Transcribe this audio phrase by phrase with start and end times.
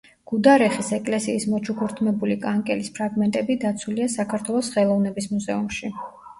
[0.29, 5.97] გუდარეხის ეკლესიის მოჩუქურთმებული კანკელის ფრაგმენტები დაცულია საქართველოს ხელოვნების მუზეუმში.